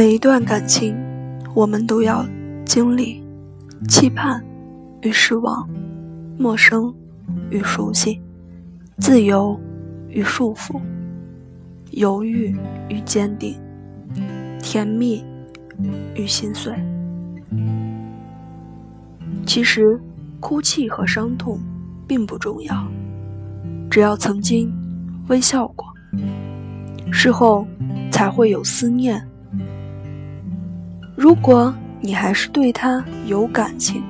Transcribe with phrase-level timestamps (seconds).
[0.00, 0.96] 每一段感情，
[1.54, 2.26] 我们都要
[2.64, 3.22] 经历
[3.86, 4.42] 期盼
[5.02, 5.68] 与失望，
[6.38, 6.90] 陌生
[7.50, 8.18] 与熟悉，
[8.96, 9.60] 自由
[10.08, 10.80] 与束缚，
[11.90, 12.56] 犹豫
[12.88, 13.60] 与坚定，
[14.62, 15.22] 甜蜜
[16.14, 16.72] 与心碎。
[19.44, 20.00] 其实，
[20.40, 21.60] 哭泣和伤痛
[22.06, 22.90] 并不重要，
[23.90, 24.72] 只要曾经
[25.28, 25.86] 微笑过，
[27.12, 27.66] 事后
[28.10, 29.29] 才会有思念。
[31.20, 34.02] 如果你还是对他有感情，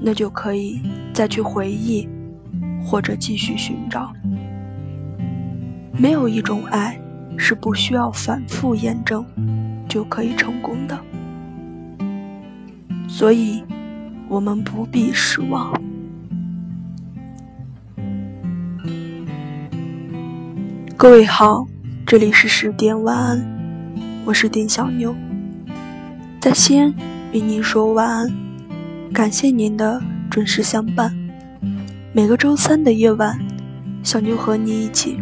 [0.00, 0.80] 那就可以
[1.12, 2.08] 再去回忆，
[2.82, 4.10] 或者继续寻找。
[5.98, 6.98] 没有一种爱
[7.36, 9.22] 是不需要反复验证
[9.86, 10.98] 就可以成功的，
[13.06, 13.62] 所以
[14.30, 15.78] 我们不必失望。
[20.96, 21.66] 各位好，
[22.06, 25.14] 这里是十点晚安，我是丁小妞。
[26.40, 26.90] 在西安
[27.32, 28.26] 与您说晚安，
[29.12, 31.14] 感谢您的准时相伴。
[32.14, 33.38] 每个周三的夜晚，
[34.02, 35.18] 小妞和你一起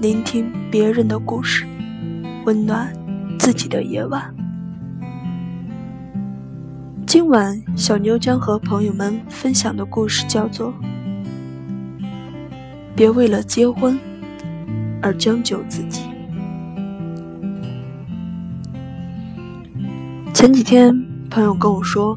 [0.00, 1.66] 聆听别人的故事，
[2.46, 2.90] 温暖
[3.38, 4.34] 自己的夜晚。
[7.06, 10.72] 今晚，小妞将和朋友们分享的故事叫做
[12.96, 14.00] 《别为了结婚
[15.02, 16.00] 而将就自己》。
[20.38, 20.96] 前几天，
[21.28, 22.16] 朋友跟我说，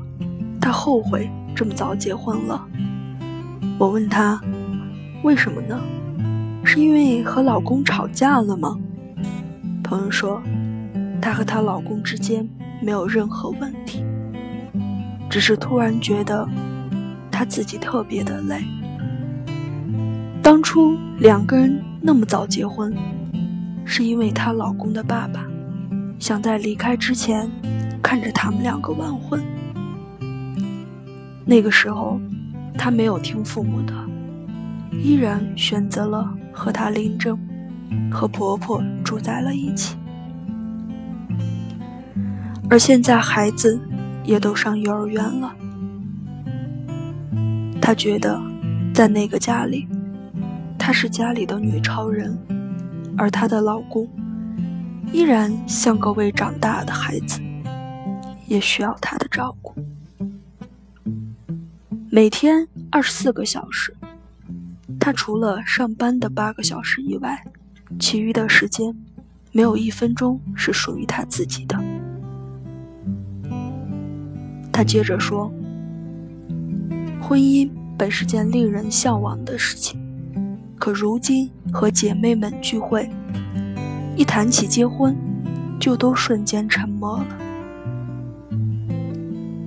[0.62, 2.64] 他后悔这么早结婚了。
[3.80, 4.40] 我问他，
[5.24, 5.82] 为什么呢？
[6.64, 8.78] 是因为和老公吵架了吗？
[9.84, 10.40] 朋友说，
[11.20, 12.48] 她和她老公之间
[12.80, 14.06] 没有任何问题，
[15.28, 16.48] 只是突然觉得
[17.32, 18.64] 她自己特别的累。
[20.44, 22.96] 当初两个人那么早结婚，
[23.84, 25.44] 是因为她老公的爸爸
[26.20, 27.50] 想在离开之前。
[28.12, 29.42] 看着他们两个完婚，
[31.46, 32.20] 那个时候，
[32.78, 33.94] 她没有听父母的，
[34.92, 37.40] 依然选择了和他领证，
[38.12, 39.96] 和婆婆住在了一起。
[42.70, 43.80] 而现在孩子
[44.26, 45.56] 也都上幼儿园了，
[47.82, 48.42] 她觉得，
[48.94, 49.88] 在那个家里，
[50.78, 52.38] 她是家里的女超人，
[53.18, 54.06] 而她的老公
[55.14, 57.40] 依然像个未长大的孩子。
[58.52, 59.74] 也需要他的照顾。
[62.10, 63.96] 每天二十四个小时，
[65.00, 67.42] 他除了上班的八个小时以外，
[67.98, 68.94] 其余的时间
[69.54, 71.82] 没有一分钟是属于他自己的。
[74.70, 75.50] 他接着说
[77.24, 79.98] ：“婚姻本是件令人向往的事情，
[80.78, 83.10] 可如今和姐妹们聚会，
[84.18, 85.16] 一谈起结婚，
[85.80, 87.28] 就都瞬间沉默了。”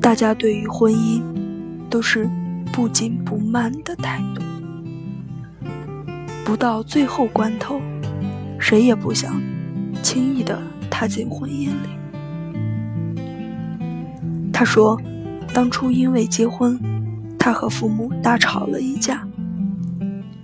[0.05, 1.23] 大家对于婚姻
[1.89, 2.29] 都是
[2.71, 4.43] 不紧不慢的态度，
[6.45, 7.81] 不到最后关头，
[8.59, 9.41] 谁也不想
[10.03, 10.61] 轻易的
[10.91, 11.89] 踏进婚姻里。
[14.53, 15.01] 他说，
[15.55, 16.79] 当初因为结婚，
[17.39, 19.27] 他和父母大吵了一架，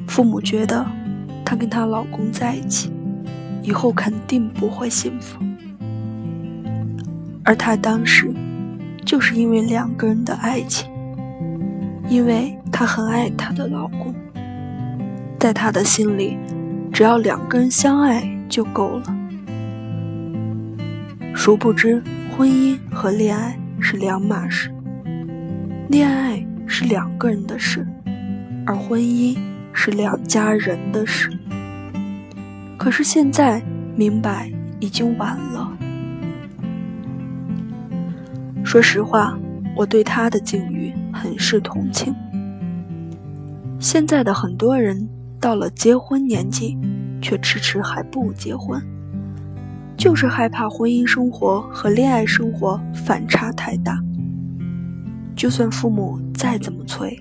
[0.09, 0.87] 父母觉得
[1.45, 2.91] 她跟她老公在一起，
[3.63, 5.39] 以后肯定不会幸福，
[7.45, 8.33] 而她当时。
[9.11, 10.89] 就是因为两个人的爱情，
[12.09, 14.15] 因为她很爱她的老公，
[15.37, 16.39] 在她的心里，
[16.93, 19.17] 只要两个人相爱就够了。
[21.35, 22.01] 殊不知，
[22.37, 24.71] 婚姻和恋爱是两码事，
[25.89, 27.85] 恋爱是两个人的事，
[28.65, 29.37] 而婚姻
[29.73, 31.37] 是两家人的事。
[32.79, 33.61] 可是现在
[33.97, 35.80] 明白已经晚了。
[38.71, 39.37] 说实话，
[39.75, 42.15] 我对他的境遇很是同情。
[43.81, 45.09] 现在的很多人
[45.41, 46.79] 到了结婚年纪，
[47.21, 48.81] 却迟迟还不结婚，
[49.97, 53.99] 就是害怕婚姻生活和恋爱生活反差太大。
[55.35, 57.21] 就算父母再怎么催，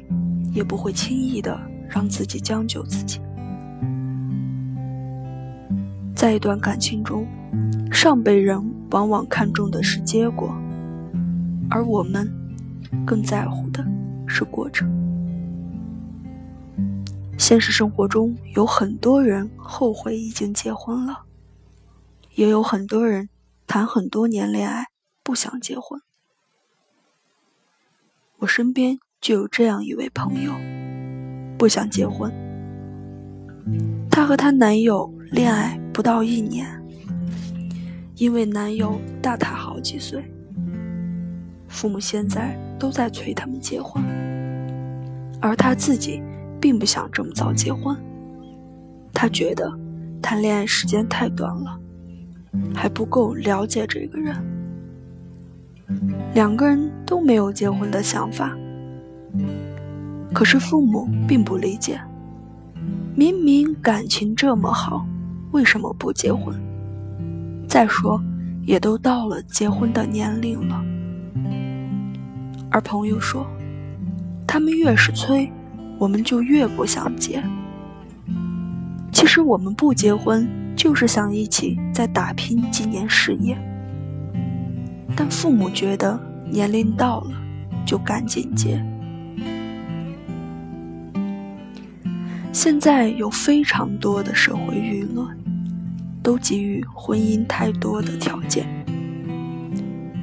[0.53, 3.19] 也不会轻易的让自己将就自己。
[6.13, 7.25] 在一段感情中，
[7.91, 10.55] 上辈人往往看重的是结果。
[11.69, 12.31] 而我们
[13.05, 13.85] 更在乎的
[14.27, 14.89] 是过程。
[17.37, 21.23] 现实生活中有很多人后悔已经结婚了，
[22.35, 23.29] 也有很多人
[23.65, 24.87] 谈很多年恋爱
[25.23, 26.01] 不想结婚。
[28.39, 30.53] 我身边就有这样一位朋友，
[31.57, 32.31] 不想结婚。
[34.09, 36.67] 她和她男友恋爱不到一年，
[38.15, 40.23] 因为男友大她好几岁，
[41.69, 44.03] 父母现在都在催他们结婚，
[45.39, 46.21] 而他自己
[46.59, 47.95] 并不想这么早结婚。
[49.13, 49.71] 他觉得
[50.21, 51.79] 谈恋爱时间太短了，
[52.73, 54.35] 还不够了解这个人。
[56.33, 58.57] 两个人都没有结婚的想法，
[60.33, 62.01] 可是父母并不理解。
[63.15, 65.05] 明明感情这么好，
[65.51, 66.59] 为什么不结婚？
[67.67, 68.21] 再说，
[68.63, 70.83] 也都到了结婚的年龄了。
[72.71, 73.45] 而朋友说，
[74.47, 75.51] 他们越是催，
[75.97, 77.43] 我们就越不想结。
[79.11, 83.57] 其实我们不结婚，就是想一起再打拼几年事业。
[85.15, 86.19] 但父母觉得
[86.49, 87.31] 年龄到了，
[87.85, 88.83] 就赶紧结。
[92.51, 95.27] 现在有非常多的社会舆论。
[96.21, 98.67] 都给予婚姻太多的条件，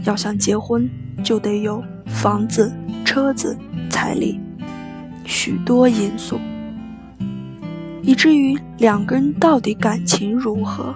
[0.05, 0.89] 要想结婚
[1.25, 1.83] 就得有
[2.27, 2.73] 房子、
[3.05, 3.57] 车子、
[3.89, 4.41] 彩礼，
[5.25, 6.41] 许多因素，
[8.03, 10.93] 以至于两个人到底感情如何、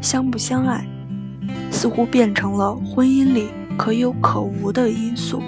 [0.00, 0.84] 相不相爱，
[1.70, 5.40] 似乎变成了婚姻里可有可无的因素。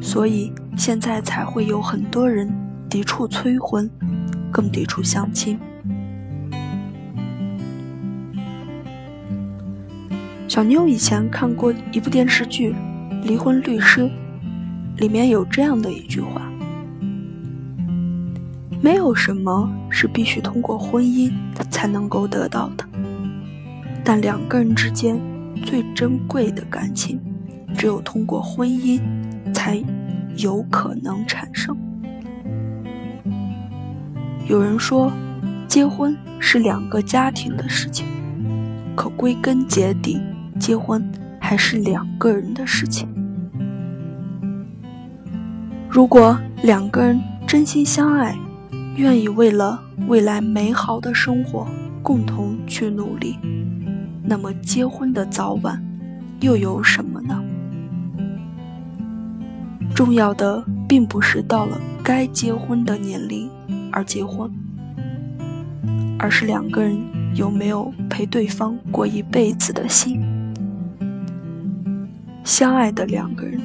[0.00, 2.50] 所以现在才会有很多人
[2.88, 3.90] 抵触催婚，
[4.50, 5.60] 更抵触相亲。
[10.48, 12.72] 小妞以前看过一部电视剧
[13.26, 14.02] 《离婚律师》，
[14.98, 16.48] 里面有这样的一句话
[18.80, 21.32] ：“没有什么是必须通过婚姻
[21.68, 22.86] 才能够得到的，
[24.04, 25.20] 但两个人之间
[25.64, 27.20] 最珍贵的感情，
[27.76, 29.00] 只有通过婚姻
[29.52, 29.82] 才
[30.36, 31.76] 有可能产生。”
[34.46, 35.12] 有人说，
[35.66, 38.06] 结婚是两个家庭的事情，
[38.94, 40.20] 可归根结底。
[40.60, 41.04] 结婚
[41.40, 43.06] 还是两个人的事情。
[45.96, 48.36] 如果两个人真心相爱，
[48.96, 51.66] 愿意为了未来美好的生活
[52.02, 53.38] 共同去努力，
[54.22, 55.82] 那么结婚的早晚
[56.40, 57.42] 又有什么呢？
[59.94, 63.48] 重要的并不是到了该结婚的年龄
[63.90, 64.50] 而结婚，
[66.18, 66.94] 而是两个人
[67.34, 70.22] 有没有陪对方过一辈子的心。
[72.44, 73.58] 相爱的两个人，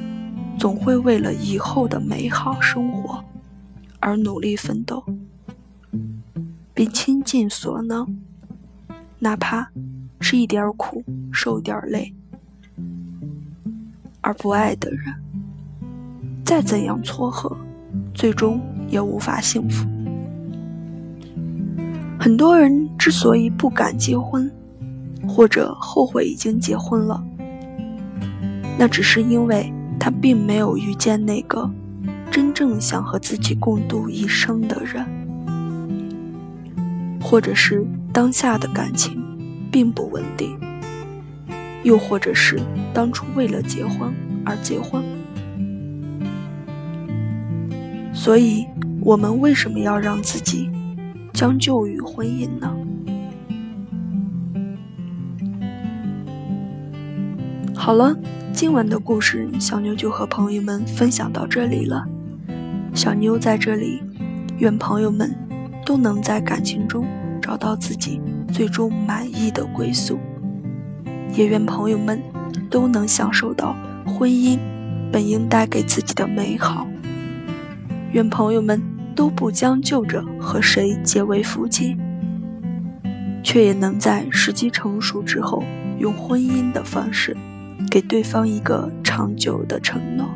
[0.58, 3.24] 总会为了以后的美好生活
[3.98, 5.02] 而努力奋斗，
[6.72, 8.06] 并倾尽所能，
[9.18, 9.70] 哪怕
[10.20, 12.14] 吃一点苦、受一点累。
[14.20, 15.14] 而不爱的人，
[16.44, 17.56] 再怎样撮合，
[18.14, 19.84] 最终也无法幸福。
[22.20, 24.48] 很多人之所以不敢结婚，
[25.26, 27.20] 或者后悔已经结婚了。
[28.78, 29.72] 那只是因为
[30.04, 31.70] 他并没有遇见那个
[32.28, 35.06] 真正想和自己共度一生的人，
[37.22, 39.22] 或者是当下的感情
[39.70, 40.58] 并不稳定，
[41.84, 42.60] 又或者是
[42.92, 44.12] 当初为了结婚
[44.44, 45.04] 而结婚。
[48.12, 48.66] 所以，
[49.02, 50.68] 我们为什么要让自己
[51.32, 52.76] 将就于婚姻呢？
[57.84, 58.16] 好了。
[58.52, 62.06] 今晚的故事，小妞就和朋友们分享到这里了。
[62.94, 64.00] 小妞在这里，
[64.58, 65.34] 愿朋友们
[65.84, 67.04] 都能在感情中
[67.42, 68.20] 找到自己
[68.52, 70.16] 最终满意的归宿，
[71.34, 72.22] 也愿朋友们
[72.70, 73.74] 都能享受到
[74.06, 74.60] 婚姻
[75.10, 76.86] 本应带给自己的美好。
[78.12, 78.80] 愿朋友们
[79.16, 81.96] 都不将就着和谁结为夫妻，
[83.42, 85.64] 却也能在时机成熟之后，
[85.98, 87.36] 用婚姻的方式。
[87.90, 90.26] 给对方一个长久的承诺，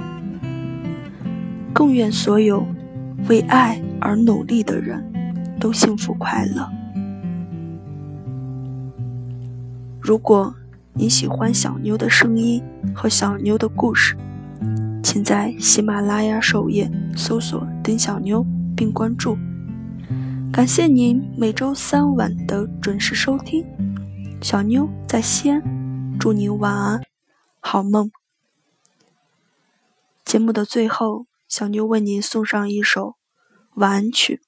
[1.73, 2.67] 更愿所有
[3.29, 5.03] 为爱而努力的人
[5.59, 6.69] 都幸福快乐。
[10.00, 10.55] 如果
[10.93, 12.62] 你喜欢小妞的声音
[12.95, 14.17] 和小妞的故事，
[15.03, 19.37] 请在喜马拉雅首页搜索“丁小妞”并关注。
[20.53, 23.67] 感谢您每周三晚的准时收听，
[24.41, 25.62] 小妞在西安，
[26.19, 27.15] 祝您晚安。
[27.68, 28.12] 好梦。
[30.25, 33.16] 节目的最后，小妞为您送上一首
[33.75, 34.46] 晚安曲。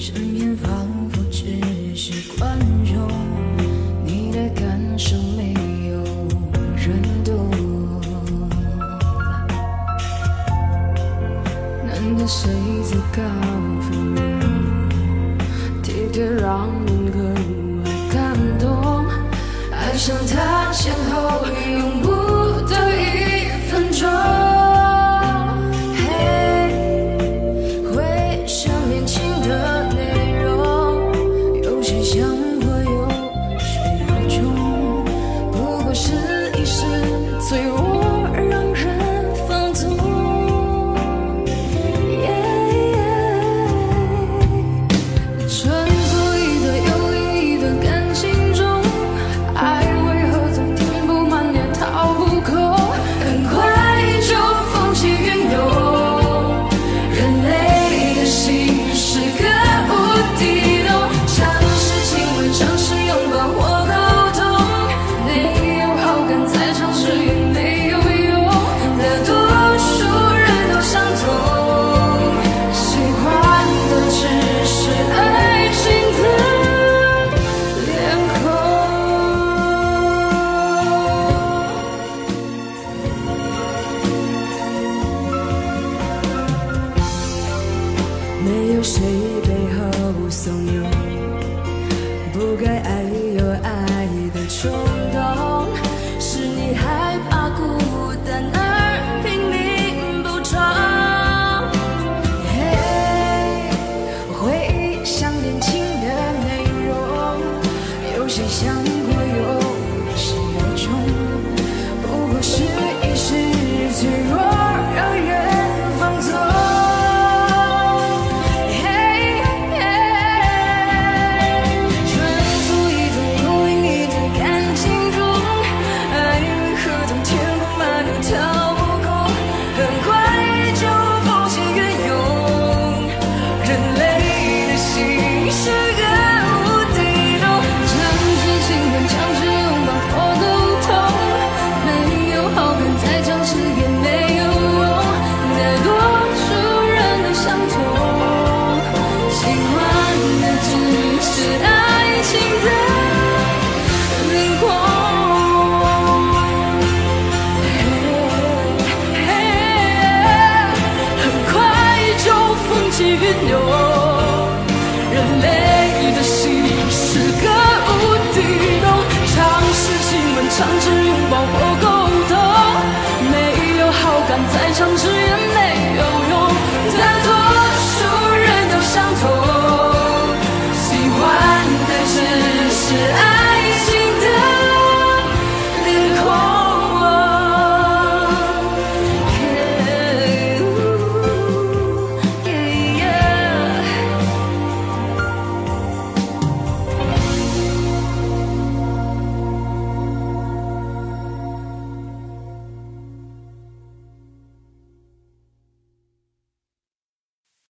[0.00, 0.39] 身边